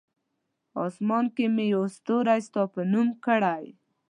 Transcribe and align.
آسمان 0.85 1.25
کې 1.35 1.45
مې 1.55 1.65
یو 1.73 1.83
ستوری 1.95 2.39
ستا 2.47 2.61
په 2.73 2.81
نوم 2.91 3.07
کړی! 3.25 3.65